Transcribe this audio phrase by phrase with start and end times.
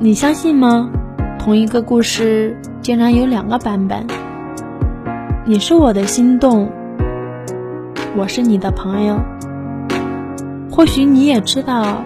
[0.00, 0.90] 你相信吗？
[1.38, 4.06] 同一个故事竟然有两个版本。
[5.46, 6.68] 你是我的心动，
[8.16, 9.20] 我是你的朋友。
[10.68, 12.02] 或许你也知道，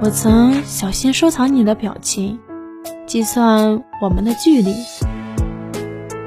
[0.00, 2.38] 我曾小心收藏你的表情，
[3.04, 4.72] 计算我们的距离，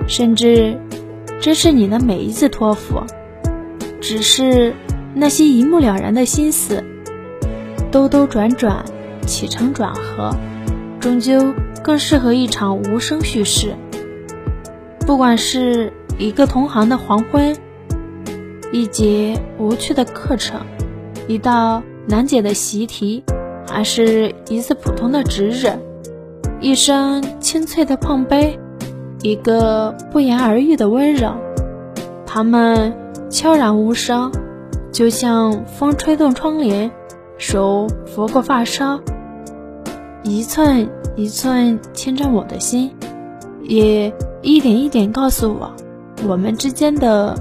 [0.08, 0.78] 甚至
[1.40, 3.02] 支持你的每一次托付。
[4.02, 4.74] 只是
[5.14, 6.84] 那些一目了然的心思，
[7.90, 8.84] 兜兜转转。
[9.24, 10.36] 起承转合，
[11.00, 11.54] 终究
[11.84, 13.76] 更适合一场无声叙事。
[15.06, 17.56] 不管是一个同行的黄昏，
[18.72, 20.62] 一节无趣的课程，
[21.28, 23.24] 一道难解的习题，
[23.68, 25.68] 还是一次普通的值日，
[26.62, 28.58] 一声清脆的碰杯，
[29.22, 31.34] 一个不言而喻的温柔，
[32.26, 32.94] 他们
[33.30, 34.32] 悄然无声，
[34.92, 36.92] 就像风吹动窗帘，
[37.38, 39.02] 手拂过发梢。
[40.24, 42.92] 一寸一寸牵着我的心，
[43.62, 45.72] 也一点一点告诉我，
[46.26, 47.38] 我们之间的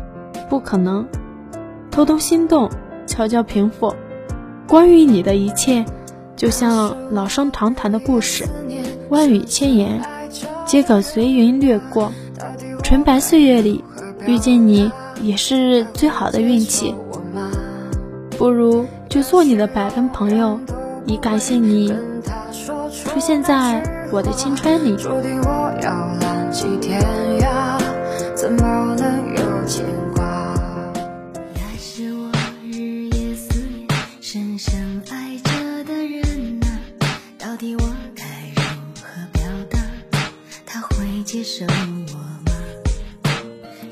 [0.50, 1.06] 不可能。
[1.90, 2.70] 偷偷心动，
[3.06, 3.94] 悄悄平复。
[4.66, 5.84] 关于你的一切，
[6.34, 8.46] 就像老生常谈的故事，
[9.10, 10.02] 万语千言，
[10.66, 12.10] 皆可随云掠过。
[12.82, 13.84] 纯白岁月里
[14.26, 16.94] 遇见你，也是最好的运气。
[18.38, 20.58] 不如就做你的百分朋友，
[21.06, 21.94] 以感谢你。
[22.92, 24.96] 出现在我的青春里。
[24.96, 25.90] 注定我要
[26.20, 27.00] 浪迹天
[27.40, 27.78] 涯。
[28.36, 29.22] 怎么了？
[29.36, 30.22] 有牵挂，
[31.54, 32.30] 那是我
[32.64, 33.88] 日夜思念、
[34.20, 36.66] 深深爱着的人啊，
[37.38, 37.82] 到底我
[38.14, 38.24] 该
[38.56, 38.62] 如
[39.00, 39.78] 何表达？
[40.66, 42.52] 他会接受我吗？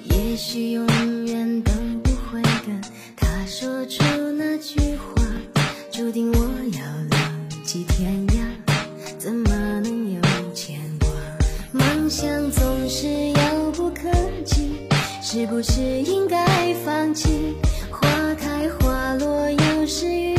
[0.05, 0.87] 也许永
[1.27, 2.81] 远都不会跟
[3.17, 5.23] 他说出那句话，
[5.93, 8.30] 注定我要浪迹天涯。
[12.11, 14.11] 想总是遥不可
[14.45, 14.73] 及，
[15.23, 16.45] 是不是应该
[16.85, 17.55] 放弃？
[17.89, 20.37] 花开花落又是雨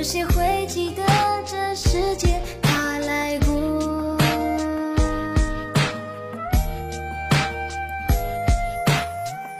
[0.00, 1.02] 有谁会记得
[1.44, 4.16] 这世界他来过？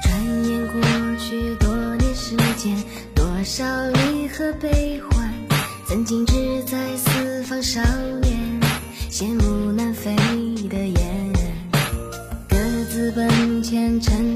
[0.00, 0.08] 转
[0.48, 0.80] 眼过
[1.18, 2.74] 去多年时间
[3.14, 5.30] 多少离合悲欢
[5.86, 7.82] 曾经志在四方少
[8.22, 8.58] 年
[9.10, 10.16] 羡慕南飞
[10.70, 11.32] 的雁
[12.48, 12.56] 各
[12.90, 14.29] 自奔前程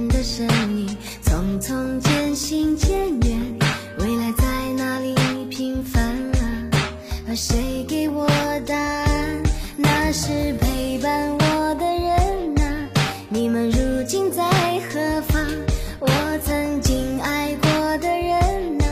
[10.17, 12.89] 是陪伴我的人啊，
[13.29, 14.45] 你们如今在
[14.89, 15.45] 何方？
[15.99, 16.09] 我
[16.45, 18.87] 曾经爱过的人啊。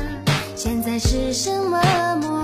[0.56, 1.81] 现在是什么
[2.16, 2.41] 模样？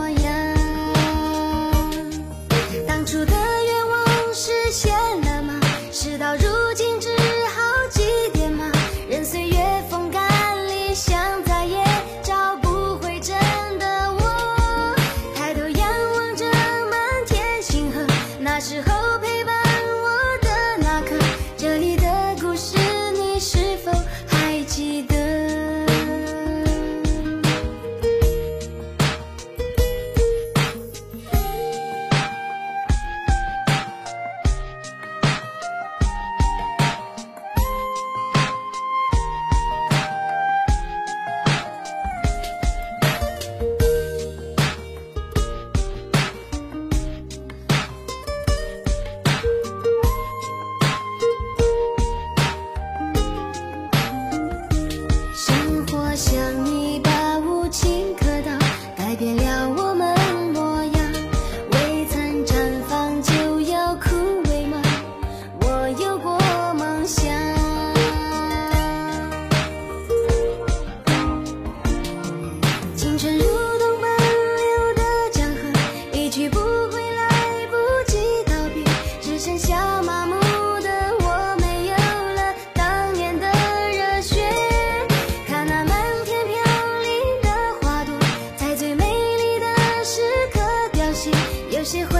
[91.88, 92.17] 喜欢